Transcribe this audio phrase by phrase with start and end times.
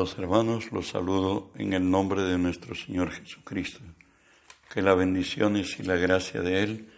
[0.00, 3.80] Amados hermanos, los saludo en el nombre de nuestro Señor Jesucristo.
[4.72, 6.90] Que las bendiciones y la gracia de Él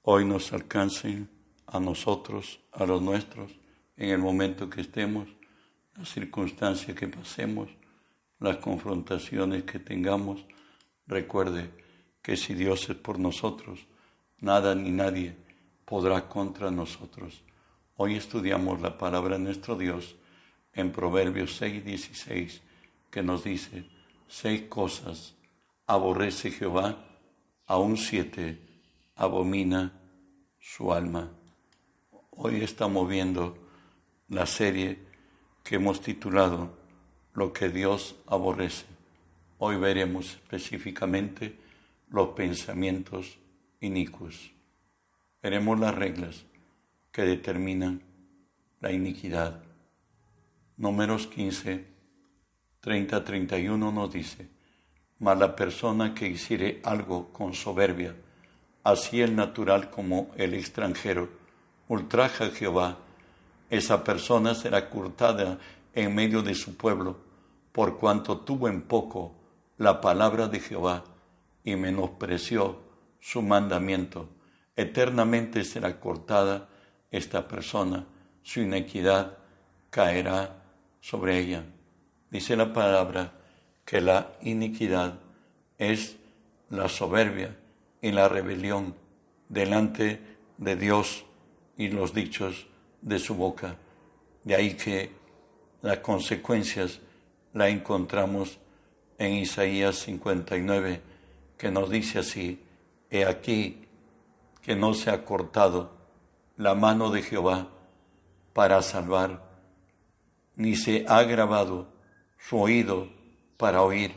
[0.00, 1.28] hoy nos alcancen
[1.66, 3.52] a nosotros, a los nuestros,
[3.98, 5.28] en el momento que estemos,
[5.94, 7.68] la circunstancia que pasemos,
[8.40, 10.46] las confrontaciones que tengamos.
[11.06, 11.70] Recuerde
[12.22, 13.80] que si Dios es por nosotros,
[14.40, 15.36] nada ni nadie
[15.84, 17.42] podrá contra nosotros.
[17.96, 20.16] Hoy estudiamos la palabra de nuestro Dios
[20.72, 22.62] en Proverbios 6, 16,
[23.10, 23.84] que nos dice,
[24.26, 25.34] seis cosas
[25.86, 27.04] aborrece Jehová,
[27.66, 28.60] aún siete
[29.16, 29.92] abomina
[30.60, 31.32] su alma.
[32.30, 33.58] Hoy estamos viendo
[34.28, 34.98] la serie
[35.64, 36.78] que hemos titulado
[37.34, 38.86] Lo que Dios aborrece.
[39.58, 41.58] Hoy veremos específicamente
[42.10, 43.38] los pensamientos
[43.80, 44.52] inicuos.
[45.42, 46.44] Veremos las reglas
[47.10, 48.02] que determinan
[48.80, 49.67] la iniquidad.
[50.78, 51.84] Números 15,
[52.78, 54.48] 30, 31 nos dice,
[55.18, 58.14] mas la persona que hiciere algo con soberbia,
[58.84, 61.30] así el natural como el extranjero,
[61.88, 62.98] ultraja a Jehová,
[63.68, 65.58] esa persona será cortada
[65.94, 67.18] en medio de su pueblo,
[67.72, 69.34] por cuanto tuvo en poco
[69.78, 71.02] la palabra de Jehová
[71.64, 72.78] y menospreció
[73.18, 74.28] su mandamiento.
[74.76, 76.68] Eternamente será cortada
[77.10, 78.06] esta persona,
[78.44, 79.38] su inequidad
[79.90, 80.57] caerá
[81.00, 81.64] sobre ella.
[82.30, 83.32] Dice la palabra
[83.84, 85.18] que la iniquidad
[85.78, 86.16] es
[86.70, 87.56] la soberbia
[88.02, 88.94] y la rebelión
[89.48, 90.20] delante
[90.58, 91.24] de Dios
[91.76, 92.66] y los dichos
[93.00, 93.76] de su boca.
[94.44, 95.12] De ahí que
[95.82, 97.00] las consecuencias
[97.54, 98.58] la encontramos
[99.16, 101.00] en Isaías 59,
[101.56, 102.62] que nos dice así,
[103.10, 103.84] he aquí
[104.62, 105.92] que no se ha cortado
[106.56, 107.68] la mano de Jehová
[108.52, 109.47] para salvar
[110.58, 111.86] ni se ha grabado
[112.36, 113.08] su oído
[113.56, 114.12] para oír,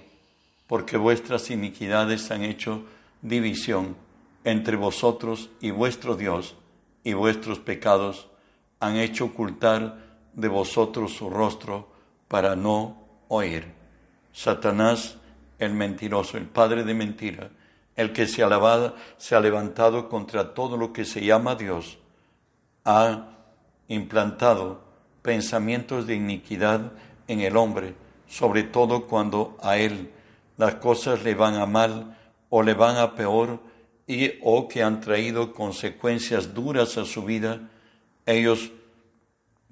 [0.68, 2.84] porque vuestras iniquidades han hecho
[3.22, 3.96] división
[4.44, 6.56] entre vosotros y vuestro Dios,
[7.04, 8.28] y vuestros pecados
[8.80, 9.98] han hecho ocultar
[10.34, 11.88] de vosotros su rostro
[12.28, 13.72] para no oír.
[14.34, 15.18] Satanás,
[15.60, 17.52] el mentiroso, el padre de mentira,
[17.96, 22.00] el que se, alabado, se ha levantado contra todo lo que se llama Dios,
[22.84, 23.28] ha
[23.88, 24.91] implantado
[25.22, 26.92] pensamientos de iniquidad
[27.28, 27.96] en el hombre,
[28.28, 30.12] sobre todo cuando a él
[30.58, 32.18] las cosas le van a mal
[32.50, 33.60] o le van a peor
[34.08, 37.70] y o que han traído consecuencias duras a su vida,
[38.26, 38.72] ellos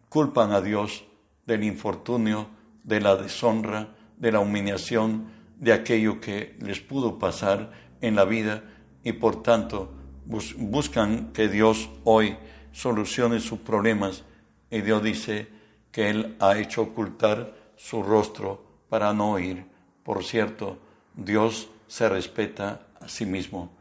[0.08, 1.06] culpan a Dios
[1.46, 2.48] del infortunio,
[2.84, 7.72] de la deshonra, de la humillación, de aquello que les pudo pasar
[8.02, 8.64] en la vida
[9.04, 9.94] y por tanto
[10.26, 12.38] buscan que Dios hoy
[12.72, 14.24] solucione sus problemas
[14.72, 15.48] y Dios dice
[15.92, 19.66] que Él ha hecho ocultar su rostro para no oír.
[20.04, 20.78] Por cierto,
[21.16, 23.72] Dios se respeta a sí mismo.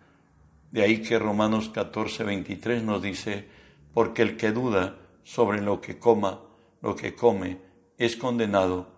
[0.70, 3.48] De ahí que Romanos 14, 23 nos dice,
[3.94, 6.40] porque el que duda sobre lo que coma,
[6.82, 7.58] lo que come,
[7.96, 8.88] es condenado,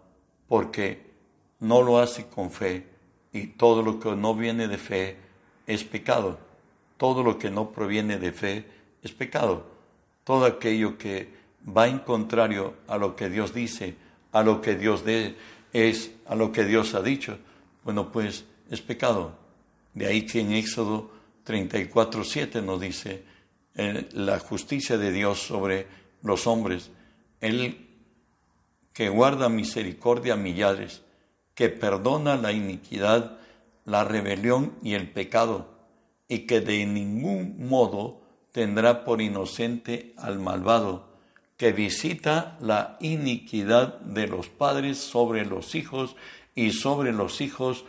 [0.48, 1.10] porque
[1.60, 2.86] no lo hace con fe,
[3.32, 5.16] y todo lo que no viene de fe
[5.66, 6.38] es pecado.
[6.96, 8.64] Todo lo que no proviene de fe
[9.02, 9.64] es pecado.
[10.24, 13.96] Todo aquello que va en contrario a lo que Dios dice,
[14.32, 15.36] a lo que Dios de,
[15.72, 17.38] es, a lo que Dios ha dicho,
[17.84, 19.38] bueno, pues es pecado.
[19.94, 21.10] De ahí que en Éxodo
[21.44, 23.24] 34, 7 nos dice
[23.74, 25.86] eh, la justicia de Dios sobre
[26.22, 26.90] los hombres,
[27.40, 27.88] el
[28.92, 31.02] que guarda misericordia a millares,
[31.54, 33.38] que perdona la iniquidad,
[33.84, 35.68] la rebelión y el pecado,
[36.28, 38.20] y que de ningún modo
[38.52, 41.09] tendrá por inocente al malvado
[41.60, 46.16] que visita la iniquidad de los padres sobre los hijos
[46.54, 47.84] y sobre los hijos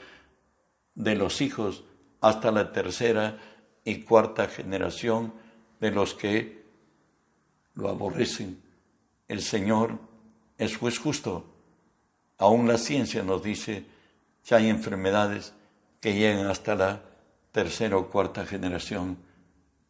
[0.94, 1.86] de los hijos
[2.20, 3.38] hasta la tercera
[3.86, 5.34] y cuarta generación
[5.80, 6.66] de los que
[7.76, 8.62] lo aborrecen.
[9.30, 10.00] El Señor
[10.58, 11.46] es juez justo.
[12.40, 13.86] Aún la ciencia nos dice
[14.44, 15.54] que hay enfermedades
[16.02, 17.04] que llegan hasta la
[17.54, 19.18] tercera o cuarta generación.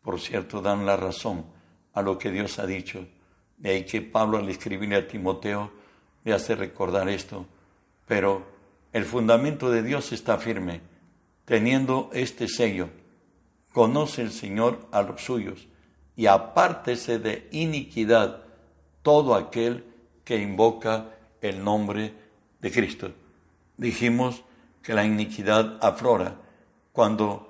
[0.04, 1.48] Por cierto, dan la razón
[1.94, 3.08] a lo que Dios ha dicho
[3.70, 5.72] ahí que Pablo al escribirle a Timoteo
[6.24, 7.46] le hace recordar esto.
[8.08, 8.46] Pero
[8.94, 10.82] el fundamento de Dios está firme,
[11.46, 12.90] teniendo este sello.
[13.72, 15.68] Conoce el Señor a los suyos
[16.16, 18.44] y apártese de iniquidad
[19.02, 19.86] todo aquel
[20.24, 22.14] que invoca el nombre
[22.60, 23.12] de Cristo.
[23.78, 24.44] Dijimos
[24.84, 26.36] que la iniquidad aflora
[26.92, 27.48] cuando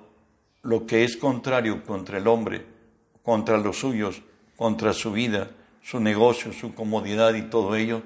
[0.62, 2.64] lo que es contrario contra el hombre,
[3.22, 4.22] contra los suyos,
[4.56, 5.50] contra su vida,
[5.82, 8.02] su negocio, su comodidad y todo ello,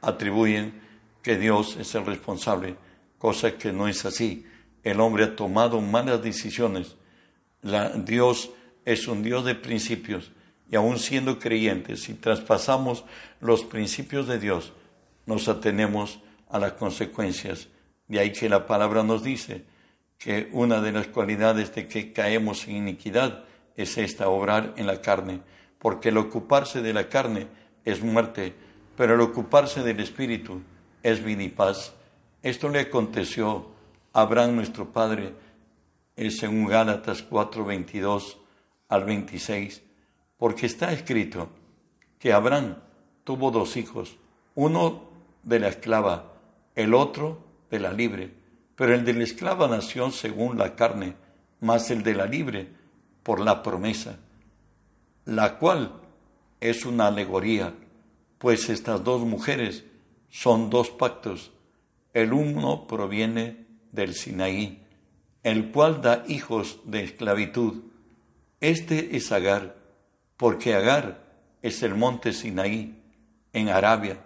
[0.00, 0.80] atribuyen
[1.22, 2.76] que Dios es el responsable,
[3.18, 4.46] cosa que no es así.
[4.82, 6.96] El hombre ha tomado malas decisiones.
[8.04, 8.50] Dios
[8.84, 10.30] es un Dios de principios
[10.70, 13.04] y aún siendo creyentes, si traspasamos
[13.40, 14.72] los principios de Dios,
[15.26, 17.68] nos atenemos a las consecuencias.
[18.08, 19.64] De ahí que la palabra nos dice
[20.18, 23.44] que una de las cualidades de que caemos en iniquidad
[23.76, 25.40] es esta, obrar en la carne,
[25.84, 27.46] porque el ocuparse de la carne
[27.84, 28.54] es muerte,
[28.96, 30.62] pero el ocuparse del espíritu
[31.02, 31.92] es vida y paz.
[32.42, 33.66] Esto le aconteció
[34.14, 35.34] a Abraham nuestro padre,
[36.16, 38.38] es según Gálatas 4, 22
[38.88, 39.82] al 26,
[40.38, 41.50] porque está escrito
[42.18, 42.76] que Abraham
[43.22, 44.16] tuvo dos hijos,
[44.54, 45.02] uno
[45.42, 46.32] de la esclava,
[46.74, 48.32] el otro de la libre,
[48.74, 51.14] pero el de la esclava nació según la carne,
[51.60, 52.68] más el de la libre
[53.22, 54.18] por la promesa,
[55.24, 56.00] la cual
[56.60, 57.74] es una alegoría,
[58.38, 59.84] pues estas dos mujeres
[60.30, 61.52] son dos pactos.
[62.12, 64.82] El uno proviene del Sinaí,
[65.42, 67.82] el cual da hijos de esclavitud.
[68.60, 69.76] Este es Agar,
[70.36, 71.24] porque Agar
[71.62, 73.02] es el monte Sinaí
[73.52, 74.18] en Arabia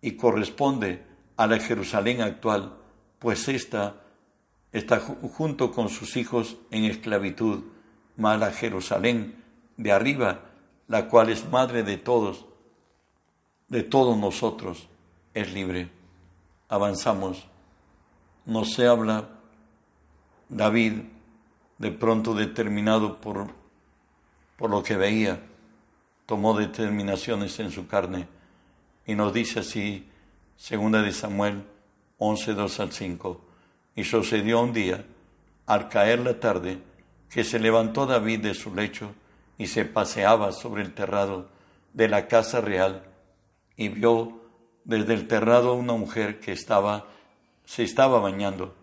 [0.00, 1.02] y corresponde
[1.36, 2.76] a la Jerusalén actual,
[3.18, 3.96] pues ésta
[4.72, 7.64] está junto con sus hijos en esclavitud,
[8.16, 9.39] mala Jerusalén
[9.80, 10.40] de arriba,
[10.88, 12.44] la cual es madre de todos,
[13.68, 14.88] de todos nosotros,
[15.32, 15.88] es libre.
[16.68, 17.46] Avanzamos.
[18.44, 19.26] No se habla
[20.50, 21.00] David
[21.78, 23.54] de pronto determinado por,
[24.58, 25.40] por lo que veía,
[26.26, 28.28] tomó determinaciones en su carne
[29.06, 30.06] y nos dice así,
[30.56, 31.64] segunda de Samuel
[32.18, 33.40] 11, 2 al 5,
[33.96, 35.06] y sucedió un día,
[35.64, 36.82] al caer la tarde,
[37.30, 39.14] que se levantó David de su lecho
[39.60, 41.50] y se paseaba sobre el terrado
[41.92, 43.02] de la casa real
[43.76, 44.40] y vio
[44.84, 47.08] desde el terrado una mujer que estaba
[47.66, 48.74] se estaba bañando,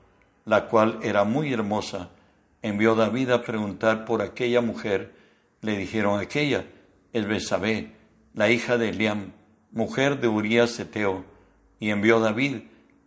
[0.46, 2.12] la cual era muy hermosa.
[2.62, 5.16] Envió David a preguntar por aquella mujer.
[5.62, 6.66] Le dijeron aquella
[7.12, 7.94] es Besabé,
[8.36, 9.32] la hija de Eliam,
[9.72, 11.26] mujer de Urías Eteo.
[11.80, 12.58] Y envió David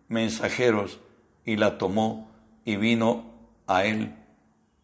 [0.09, 0.99] mensajeros
[1.45, 2.33] y la tomó
[2.65, 3.27] y vino
[3.69, 4.13] a él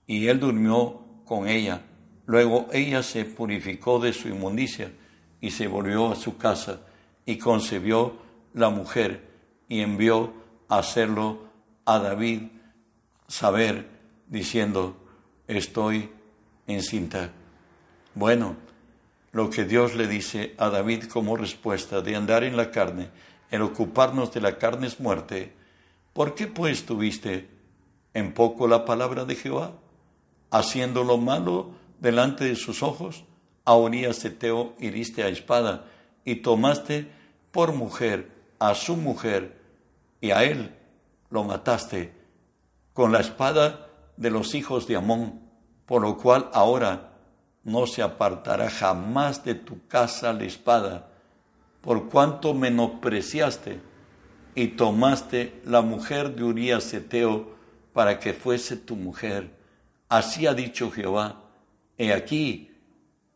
[0.06, 1.82] y él durmió con ella.
[2.26, 4.93] Luego ella se purificó de su inmundicia
[5.40, 6.81] y se volvió a su casa
[7.25, 8.17] y concebió
[8.55, 9.28] la mujer
[9.69, 10.32] y envió
[10.69, 11.38] a hacerlo
[11.84, 12.43] a David
[13.28, 13.88] saber
[14.28, 14.96] diciendo,
[15.46, 16.11] estoy
[16.67, 17.31] encinta.
[18.14, 18.56] Bueno,
[19.32, 23.11] lo que Dios le dice a David como respuesta de andar en la carne,
[23.50, 25.52] en ocuparnos de la carne es muerte,
[26.12, 27.49] ¿por qué pues tuviste
[28.14, 29.73] en poco la palabra de Jehová?
[30.50, 31.70] haciendo lo malo
[32.00, 33.25] delante de sus ojos,
[33.64, 35.87] a Urias Eteo hiriste a espada
[36.25, 37.10] y tomaste
[37.50, 39.56] por mujer a su mujer
[40.20, 40.75] y a él
[41.31, 42.12] lo mataste
[42.93, 45.40] con la espada de los hijos de Amón,
[45.84, 47.12] por lo cual ahora
[47.64, 51.08] no se apartará jamás de tu casa la espada,
[51.81, 53.81] por cuanto menospreciaste
[54.54, 57.54] y tomaste la mujer de Urias Eteo
[57.92, 59.50] para que fuese tu mujer.
[60.08, 61.42] Así ha dicho Jehová,
[61.98, 62.70] he aquí,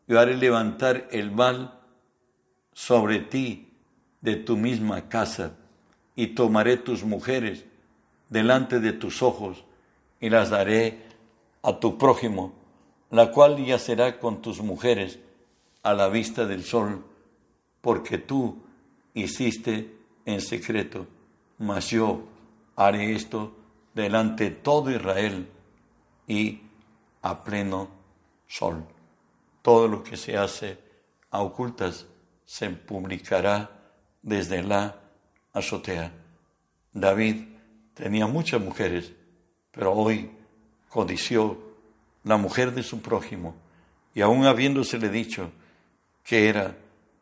[0.07, 1.79] yo haré levantar el mal
[2.73, 3.69] sobre ti
[4.21, 5.55] de tu misma casa,
[6.15, 7.65] y tomaré tus mujeres
[8.29, 9.63] delante de tus ojos,
[10.19, 10.99] y las daré
[11.63, 12.53] a tu prójimo,
[13.09, 15.19] la cual yacerá con tus mujeres
[15.83, 17.03] a la vista del sol,
[17.81, 18.61] porque tú
[19.13, 19.95] hiciste
[20.25, 21.07] en secreto,
[21.57, 22.23] mas yo
[22.75, 23.53] haré esto
[23.93, 25.47] delante de todo Israel
[26.27, 26.61] y
[27.21, 28.00] a pleno
[28.51, 28.83] sol.
[29.61, 30.77] Todo lo que se hace
[31.29, 32.05] a ocultas
[32.45, 33.69] se publicará
[34.21, 34.99] desde la
[35.53, 36.11] azotea.
[36.91, 37.43] David
[37.93, 39.13] tenía muchas mujeres,
[39.71, 40.31] pero hoy
[40.89, 41.57] codició
[42.25, 43.55] la mujer de su prójimo
[44.13, 45.51] y aun habiéndosele dicho
[46.23, 46.75] que era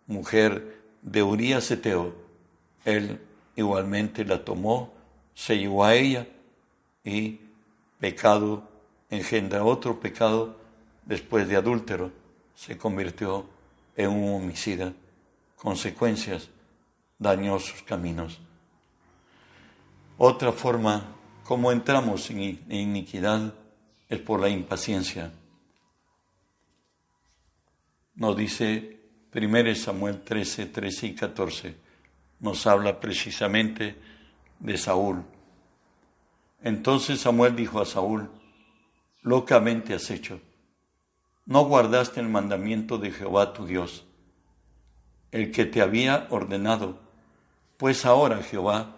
[0.08, 2.16] mujer de Urías Eteo,
[2.86, 3.22] él
[3.56, 4.92] igualmente la tomó,
[5.36, 6.28] se llevó a ella
[7.04, 7.40] y
[8.00, 8.64] pecado
[9.12, 10.59] engendra otro pecado
[11.10, 12.12] después de adúltero,
[12.54, 13.50] se convirtió
[13.96, 14.94] en un homicida.
[15.56, 16.50] Consecuencias,
[17.18, 18.40] dañó sus caminos.
[20.20, 23.56] Otra forma como entramos en iniquidad
[24.08, 25.32] es por la impaciencia.
[28.14, 29.00] Nos dice
[29.34, 31.76] 1 Samuel 13, 13 y 14,
[32.40, 33.96] nos habla precisamente
[34.60, 35.24] de Saúl.
[36.62, 38.30] Entonces Samuel dijo a Saúl,
[39.24, 40.40] locamente has hecho.
[41.50, 44.06] No guardaste el mandamiento de Jehová tu Dios,
[45.32, 47.00] el que te había ordenado.
[47.78, 48.98] Pues ahora, Jehová,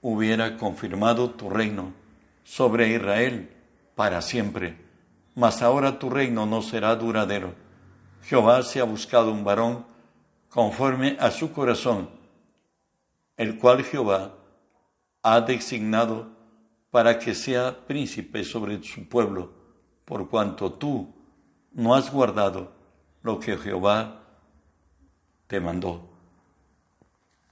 [0.00, 1.92] hubiera confirmado tu reino
[2.44, 3.50] sobre Israel
[3.96, 4.76] para siempre.
[5.34, 7.54] Mas ahora tu reino no será duradero.
[8.22, 9.84] Jehová se ha buscado un varón
[10.50, 12.10] conforme a su corazón,
[13.36, 14.36] el cual Jehová
[15.24, 16.28] ha designado
[16.92, 19.50] para que sea príncipe sobre su pueblo,
[20.04, 21.17] por cuanto tú
[21.78, 22.72] no has guardado
[23.22, 24.24] lo que Jehová
[25.46, 26.10] te mandó.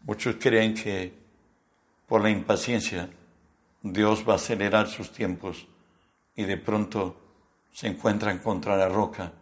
[0.00, 1.14] Muchos creen que
[2.08, 3.08] por la impaciencia
[3.82, 5.68] Dios va a acelerar sus tiempos
[6.34, 7.16] y de pronto
[7.72, 9.32] se encuentran contra la roca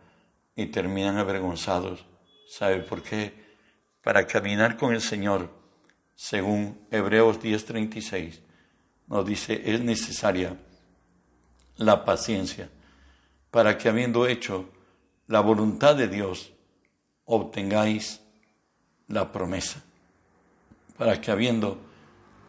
[0.54, 2.04] y terminan avergonzados.
[2.46, 3.32] ¿Sabe por qué?
[4.02, 5.48] Para caminar con el Señor,
[6.14, 8.42] según Hebreos 10:36,
[9.06, 10.58] nos dice, es necesaria
[11.76, 12.68] la paciencia
[13.50, 14.73] para que habiendo hecho
[15.26, 16.52] la voluntad de Dios,
[17.24, 18.20] obtengáis
[19.08, 19.82] la promesa.
[20.96, 21.78] Para que habiendo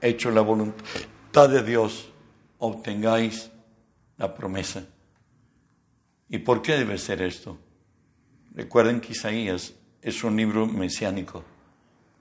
[0.01, 2.12] hecho la voluntad de Dios,
[2.60, 3.51] obtengáis
[4.17, 4.86] la promesa.
[6.29, 7.58] ¿Y por qué debe ser esto?
[8.53, 11.44] Recuerden que Isaías es un libro mesiánico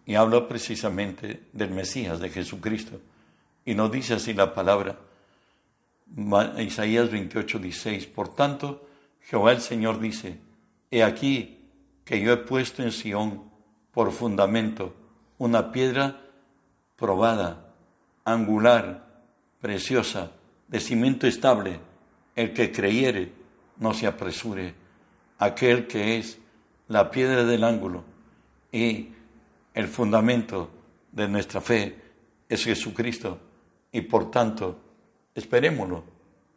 [0.07, 3.01] y habla precisamente del Mesías, de Jesucristo.
[3.65, 4.99] Y nos dice así la palabra,
[6.59, 8.87] Isaías 28, 16, por tanto,
[9.23, 10.39] Jehová el Señor dice,
[10.95, 11.59] he aquí
[12.05, 13.51] que yo he puesto en Sión
[13.91, 14.95] por fundamento
[15.39, 16.21] una piedra
[16.97, 17.73] probada,
[18.25, 19.05] angular,
[19.61, 20.31] preciosa,
[20.69, 21.81] de cimiento estable,
[22.37, 23.33] el que creyere
[23.79, 24.75] no se apresure,
[25.39, 26.39] aquel que es
[26.87, 28.05] la piedra del ángulo
[28.71, 29.09] y
[29.75, 30.71] el fundamento
[31.11, 31.99] de nuestra fe
[32.49, 33.41] es Jesucristo
[33.91, 34.79] y por tanto
[35.35, 36.05] esperémoslo.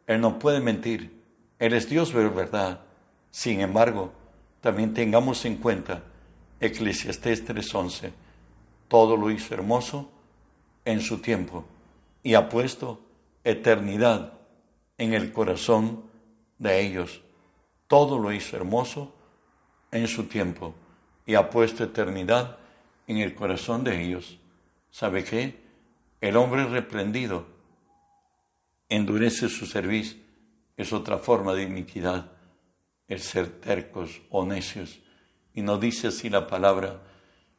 [0.06, 1.20] Él no puede mentir,
[1.58, 2.82] Él es Dios de verdad.
[3.30, 4.12] Sin embargo,
[4.60, 6.02] también tengamos en cuenta
[6.60, 8.12] Eclesiastés 3:11,
[8.88, 10.10] todo lo hizo hermoso
[10.84, 11.64] en su tiempo
[12.22, 13.00] y ha puesto
[13.44, 14.32] eternidad
[14.96, 16.02] en el corazón
[16.58, 17.22] de ellos.
[17.86, 19.14] Todo lo hizo hermoso
[19.90, 20.74] en su tiempo
[21.24, 22.58] y ha puesto eternidad
[23.06, 24.38] en el corazón de ellos.
[24.90, 25.56] ¿Sabe qué?
[26.20, 27.46] El hombre reprendido
[28.88, 30.16] endurece su cerviz.
[30.76, 32.32] Es otra forma de iniquidad,
[33.08, 35.00] el ser tercos o necios.
[35.54, 37.00] Y nos dice así la palabra,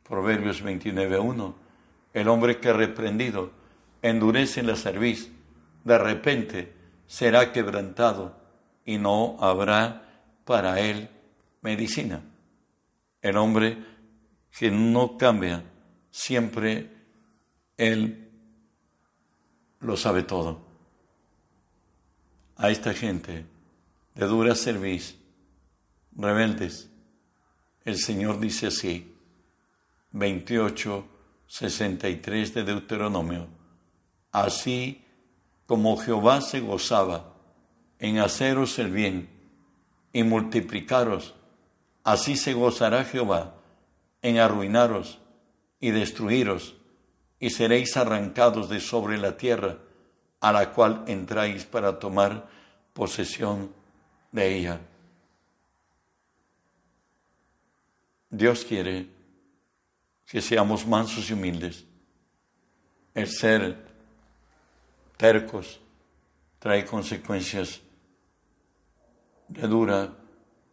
[0.08, 1.54] Proverbios 29.1,
[2.14, 3.52] el hombre que reprendido
[4.02, 5.32] endurece la cerviz,
[5.84, 6.74] de repente
[7.06, 8.38] será quebrantado
[8.86, 11.10] y no habrá para él
[11.62, 12.22] medicina.
[13.22, 13.78] El hombre
[14.58, 15.64] que no cambia,
[16.10, 16.90] siempre
[17.78, 18.32] él
[19.80, 20.62] lo sabe todo.
[22.56, 23.46] A esta gente
[24.16, 25.19] de dura cerviz,
[26.20, 26.90] rebeldes,
[27.86, 29.16] el Señor dice así,
[30.12, 31.06] 28,
[31.48, 33.48] 63 de Deuteronomio,
[34.32, 35.04] así
[35.66, 37.34] como Jehová se gozaba
[38.00, 39.30] en haceros el bien
[40.14, 41.36] y multiplicaros,
[42.04, 43.56] así se gozará Jehová
[44.22, 45.20] en arruinaros
[45.80, 46.76] y destruiros,
[47.40, 49.78] y seréis arrancados de sobre la tierra
[50.42, 52.48] a la cual entráis para tomar
[52.94, 53.72] posesión
[54.32, 54.82] de ella.
[58.30, 59.10] Dios quiere
[60.26, 61.86] que seamos mansos y humildes.
[63.14, 63.88] El ser
[65.18, 65.82] tercos,
[66.60, 67.82] trae consecuencias
[69.48, 70.14] de dura,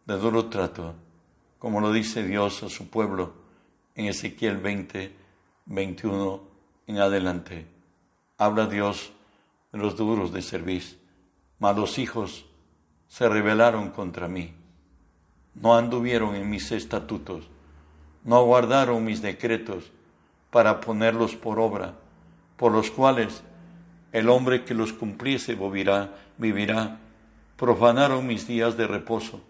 [0.05, 0.95] de duro trato,
[1.57, 3.33] como lo dice Dios a su pueblo
[3.95, 5.15] en Ezequiel 20,
[5.65, 6.41] 21
[6.87, 7.67] en adelante.
[8.37, 9.11] Habla Dios
[9.71, 10.83] de los duros de servir,
[11.59, 12.45] mas los hijos
[13.07, 14.53] se rebelaron contra mí,
[15.61, 17.49] no anduvieron en mis estatutos,
[18.23, 19.91] no guardaron mis decretos
[20.51, 21.93] para ponerlos por obra,
[22.55, 23.43] por los cuales
[24.11, 26.99] el hombre que los cumpliese vivirá, vivirá.
[27.57, 29.41] Profanaron mis días de reposo.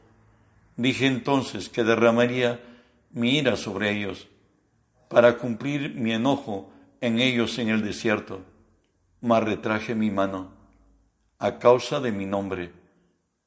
[0.77, 2.59] Dije entonces que derramaría
[3.11, 4.27] mi ira sobre ellos,
[5.09, 6.69] para cumplir mi enojo
[7.01, 8.41] en ellos en el desierto.
[9.21, 10.51] Mas retraje mi mano
[11.39, 12.71] a causa de mi nombre,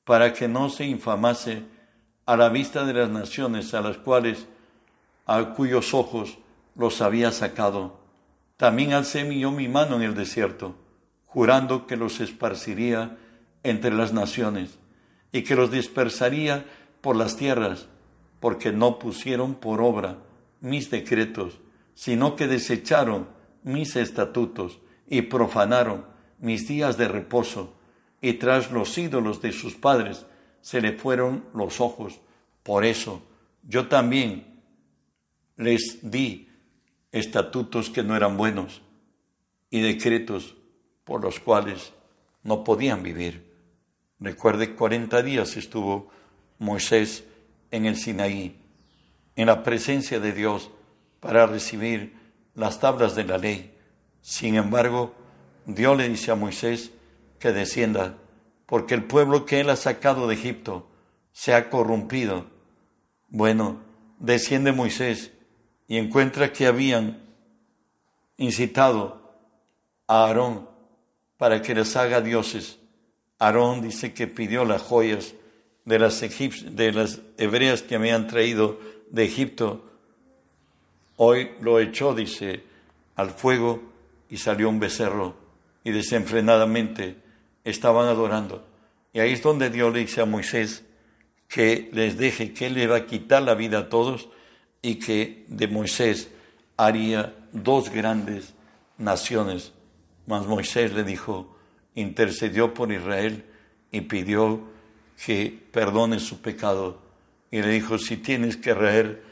[0.05, 1.64] para que no se infamase
[2.31, 4.47] a la vista de las naciones a las cuales
[5.27, 6.39] a cuyos ojos
[6.77, 7.99] los había sacado.
[8.57, 10.77] También alcé yo mi mano en el desierto
[11.27, 13.19] jurando que los esparciría
[13.65, 14.79] entre las naciones
[15.33, 16.67] y que los dispersaría
[17.01, 17.89] por las tierras,
[18.39, 20.19] porque no pusieron por obra
[20.61, 21.59] mis decretos,
[21.97, 23.27] sino que desecharon
[23.65, 26.05] mis estatutos y profanaron
[26.39, 27.75] mis días de reposo,
[28.21, 30.27] y tras los ídolos de sus padres
[30.61, 32.21] se le fueron los ojos.
[32.62, 33.23] Por eso
[33.67, 34.62] yo también
[35.57, 36.49] les di
[37.12, 38.83] estatutos que no eran buenos
[39.71, 40.57] y decretos
[41.05, 41.93] por los cuales
[42.43, 43.50] no podían vivir.
[44.19, 46.11] Recuerde, 40 días estuvo
[46.59, 47.25] Moisés
[47.71, 48.57] en el Sinaí,
[49.37, 50.71] en la presencia de Dios,
[51.21, 52.14] para recibir
[52.55, 53.75] las tablas de la ley.
[54.21, 55.14] Sin embargo,
[55.67, 56.90] Dios le dice a Moisés
[57.38, 58.17] que descienda,
[58.71, 60.89] porque el pueblo que él ha sacado de Egipto
[61.33, 62.47] se ha corrompido.
[63.29, 63.83] Bueno,
[64.21, 65.33] desciende Moisés
[65.89, 67.21] y encuentra que habían
[68.37, 69.35] incitado
[70.07, 70.69] a Aarón
[71.37, 72.79] para que les haga dioses.
[73.41, 75.35] Aarón dice que pidió las joyas
[75.85, 78.79] de las, de las hebreas que habían traído
[79.11, 79.85] de Egipto.
[81.17, 82.62] Hoy lo echó, dice,
[83.17, 83.83] al fuego
[84.29, 85.35] y salió un becerro
[85.83, 87.20] y desenfrenadamente
[87.64, 88.67] estaban adorando.
[89.12, 90.85] Y ahí es donde Dios le dice a Moisés
[91.49, 94.29] que les deje, que él le va a quitar la vida a todos
[94.83, 96.31] y que de Moisés
[96.76, 98.55] haría dos grandes
[98.99, 99.73] naciones
[100.31, 101.57] mas Moisés le dijo,
[101.97, 103.45] intercedió por Israel
[103.90, 104.61] y pidió
[105.26, 107.02] que perdone su pecado.
[107.50, 109.25] Y le dijo, si tienes que raer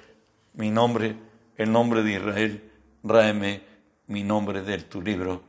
[0.55, 1.15] mi nombre,
[1.57, 2.71] el nombre de Israel,
[3.05, 3.63] ráeme
[4.09, 5.41] mi nombre de tu libro.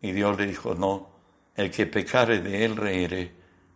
[0.00, 1.10] Y Dios le dijo, no,
[1.56, 3.32] el que pecare de él reiré.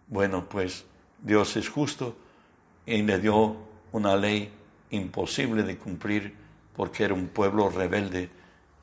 [0.07, 0.85] Bueno, pues
[1.19, 2.17] Dios es justo
[2.87, 3.57] y le dio
[3.93, 4.51] una ley
[4.91, 6.35] imposible de cumplir
[6.77, 8.31] porque era un pueblo rebelde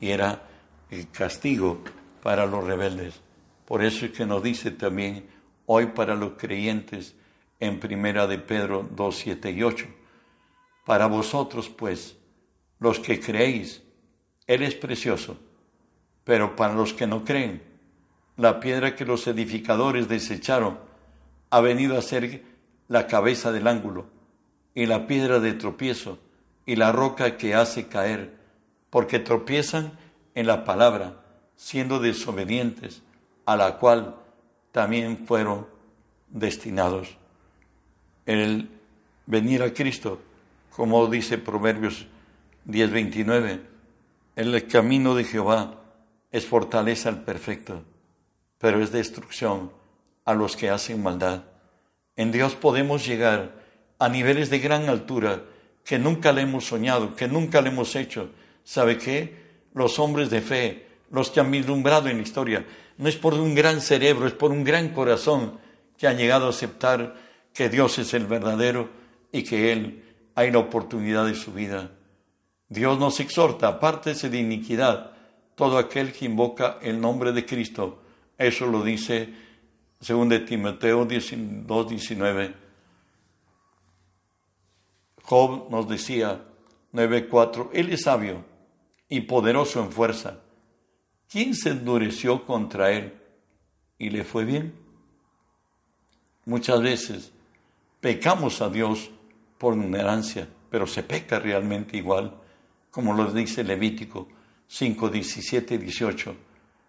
[0.00, 0.42] y era
[0.90, 1.82] el castigo
[2.22, 3.20] para los rebeldes.
[3.64, 5.26] Por eso es que nos dice también
[5.66, 7.14] hoy para los creyentes
[7.60, 9.86] en primera de Pedro 2, 7 y 8.
[10.84, 12.16] Para vosotros, pues,
[12.78, 13.82] los que creéis,
[14.46, 15.36] Él es precioso,
[16.24, 17.67] pero para los que no creen,
[18.38, 20.78] la piedra que los edificadores desecharon
[21.50, 22.42] ha venido a ser
[22.86, 24.06] la cabeza del ángulo
[24.74, 26.18] y la piedra de tropiezo
[26.64, 28.36] y la roca que hace caer,
[28.90, 29.92] porque tropiezan
[30.36, 31.20] en la palabra
[31.56, 33.02] siendo desobedientes,
[33.44, 34.14] a la cual
[34.70, 35.66] también fueron
[36.28, 37.16] destinados.
[38.24, 38.68] El
[39.26, 40.20] venir a Cristo,
[40.76, 42.06] como dice Proverbios
[42.66, 43.60] 10:29,
[44.36, 45.74] el camino de Jehová
[46.30, 47.82] es fortaleza al perfecto,
[48.58, 49.72] pero es destrucción
[50.24, 51.44] a los que hacen maldad.
[52.16, 53.54] En Dios podemos llegar
[53.98, 55.42] a niveles de gran altura
[55.84, 58.30] que nunca le hemos soñado, que nunca le hemos hecho.
[58.64, 59.48] ¿Sabe qué?
[59.72, 62.66] Los hombres de fe los que han vislumbrado en la historia.
[62.96, 65.58] No es por un gran cerebro, es por un gran corazón
[65.96, 67.16] que han llegado a aceptar
[67.52, 68.90] que Dios es el verdadero
[69.32, 71.90] y que Él hay la oportunidad de su vida.
[72.68, 75.12] Dios nos exhorta, apártese de iniquidad,
[75.54, 78.02] todo aquel que invoca el nombre de Cristo.
[78.38, 79.28] Eso lo dice
[80.00, 82.54] según de Timoteo 2.19.
[85.22, 86.42] Job nos decía
[86.94, 88.44] 9.4, Él es sabio
[89.08, 90.40] y poderoso en fuerza
[91.30, 93.12] ¿Quién se endureció contra él
[93.98, 94.72] y le fue bien?
[96.46, 97.32] Muchas veces
[98.00, 99.10] pecamos a Dios
[99.58, 102.34] por ignorancia, pero se peca realmente igual,
[102.90, 104.26] como lo dice Levítico
[104.68, 106.36] 5, 17 y 18.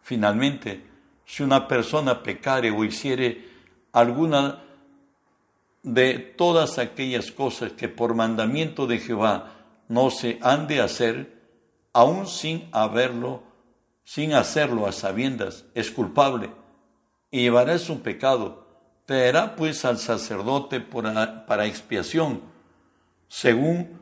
[0.04, 0.84] Finalmente,
[1.30, 3.46] si una persona pecare o hiciere
[3.94, 4.63] alguna
[5.84, 9.54] de todas aquellas cosas que por mandamiento de Jehová
[9.88, 11.39] no se han de hacer,
[11.94, 13.44] aun sin haberlo
[14.04, 16.50] sin hacerlo a sabiendas, es culpable
[17.30, 18.65] y llevará su pecado.
[19.06, 22.42] Traerá pues al sacerdote para expiación,
[23.28, 24.00] según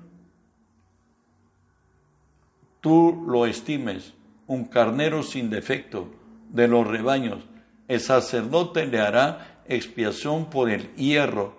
[2.79, 4.13] tú lo estimes,
[4.47, 6.09] un carnero sin defecto
[6.49, 7.43] de los rebaños.
[7.87, 11.55] El sacerdote le hará expiación por el hierro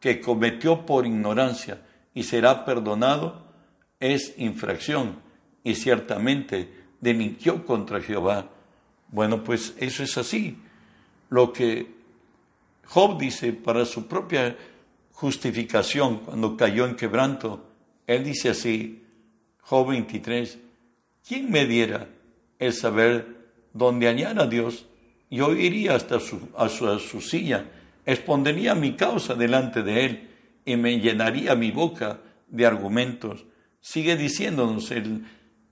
[0.00, 1.82] que cometió por ignorancia
[2.14, 3.42] y será perdonado.
[4.00, 5.16] Es infracción
[5.62, 8.48] y ciertamente delinquió contra Jehová.
[9.08, 10.58] Bueno, pues eso es así.
[11.28, 11.94] Lo que
[12.86, 14.56] Job dice para su propia
[15.12, 17.64] justificación cuando cayó en quebranto,
[18.06, 19.04] él dice así,
[19.60, 20.58] Job 23,
[21.26, 22.08] ¿quién me diera
[22.58, 23.41] el saber
[23.72, 24.86] dónde hallar a Dios?
[25.30, 27.64] Yo iría hasta su, a su silla,
[28.04, 30.28] expondría mi causa delante de él
[30.64, 33.46] y me llenaría mi boca de argumentos.
[33.80, 35.24] Sigue diciéndonos el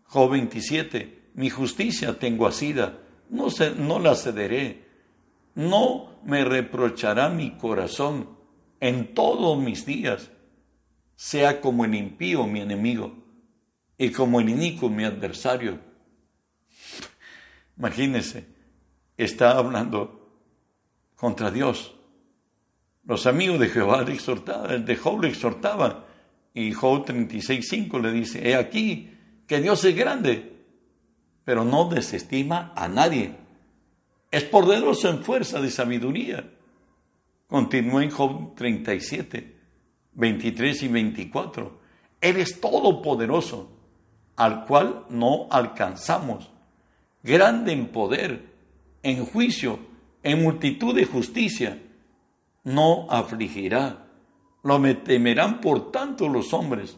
[0.04, 4.84] Job 27, mi justicia tengo asida, no, no la cederé,
[5.54, 8.28] no me reprochará mi corazón
[8.80, 10.30] en todos mis días,
[11.16, 13.14] sea como el impío mi enemigo
[13.98, 15.89] y como el inico mi adversario.
[17.80, 18.46] Imagínense,
[19.16, 20.38] está hablando
[21.16, 21.96] contra Dios.
[23.04, 26.04] Los amigos de Jehová le exhortaban, de Job le exhortaban,
[26.54, 29.10] y Job 36.5 le dice, he aquí
[29.48, 30.60] que Dios es grande
[31.50, 33.34] pero no desestima a nadie.
[34.30, 36.48] Es poderoso en fuerza de sabiduría.
[37.48, 39.56] Continúa en Job 37,
[40.12, 41.80] 23 y 24.
[42.20, 43.68] Eres todopoderoso,
[44.36, 46.52] al cual no alcanzamos,
[47.22, 48.44] grande en poder,
[49.02, 49.78] en juicio,
[50.22, 51.83] en multitud de justicia.
[52.64, 54.06] No afligirá,
[54.62, 56.96] lo temerán por tanto los hombres.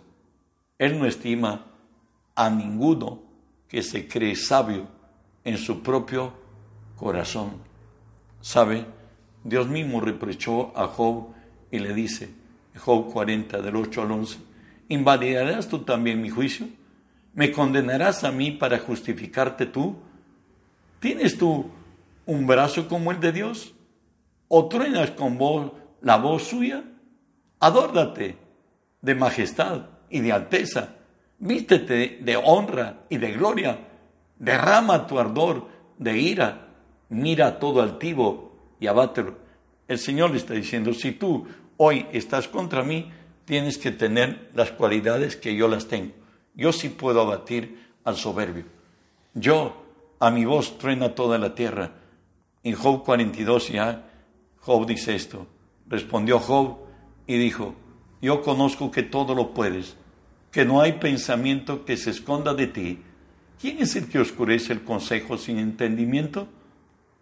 [0.78, 1.66] Él no estima
[2.34, 3.22] a ninguno
[3.68, 4.88] que se cree sabio
[5.44, 6.32] en su propio
[6.96, 7.52] corazón.
[8.40, 8.84] ¿Sabe?
[9.44, 11.28] Dios mismo reprochó a Job
[11.70, 12.30] y le dice,
[12.76, 14.38] Job 40 del 8 al 11,
[14.88, 16.66] ¿invalidarás tú también mi juicio?
[17.34, 19.96] ¿Me condenarás a mí para justificarte tú?
[21.02, 21.70] ¿Tienes tú
[22.24, 23.74] un brazo como el de Dios?
[24.48, 26.82] ¿O truenas con voz la voz suya?
[27.60, 28.38] Adórdate
[29.02, 30.96] de majestad y de alteza
[31.42, 33.78] vístete de honra y de gloria,
[34.38, 35.66] derrama tu ardor
[35.98, 36.68] de ira,
[37.08, 39.36] mira todo altivo y abátelo.
[39.88, 43.10] El Señor le está diciendo, si tú hoy estás contra mí,
[43.44, 46.12] tienes que tener las cualidades que yo las tengo.
[46.54, 48.64] Yo sí puedo abatir al soberbio.
[49.34, 49.82] Yo,
[50.22, 51.90] a mi voz truena toda la tierra.
[52.62, 54.04] En Job 42 ya,
[54.60, 55.46] Job dice esto.
[55.88, 56.78] Respondió Job
[57.26, 57.74] y dijo,
[58.20, 59.96] yo conozco que todo lo puedes
[60.52, 63.02] que no hay pensamiento que se esconda de ti.
[63.58, 66.46] ¿Quién es el que oscurece el consejo sin entendimiento?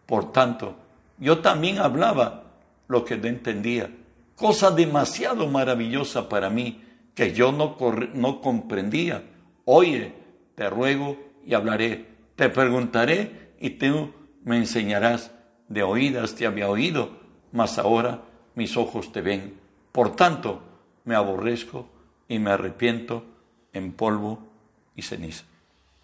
[0.05, 0.75] Por tanto,
[1.17, 2.43] yo también hablaba
[2.89, 3.89] lo que no entendía,
[4.35, 6.83] cosa demasiado maravillosa para mí
[7.15, 7.77] que yo no,
[8.15, 9.23] no comprendía.
[9.65, 10.13] Oye,
[10.57, 12.10] te ruego y hablaré,
[12.41, 15.31] te preguntaré y tú me enseñarás.
[15.69, 17.21] De oídas te había oído,
[17.53, 18.23] mas ahora
[18.55, 19.59] mis ojos te ven.
[19.93, 20.63] Por tanto,
[21.05, 21.87] me aborrezco
[22.29, 23.27] y me arrepiento
[23.75, 24.49] en polvo
[24.97, 25.45] y ceniza.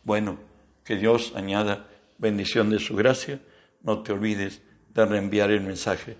[0.05, 0.37] Bueno,
[0.85, 1.87] que Dios añada
[2.18, 3.40] bendición de su gracia.
[3.83, 4.61] No te olvides
[4.92, 6.18] de reenviar el mensaje.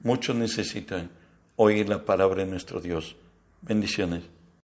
[0.00, 1.10] Muchos necesitan
[1.56, 3.16] oír la palabra de nuestro Dios.
[3.60, 4.22] Bendiciones.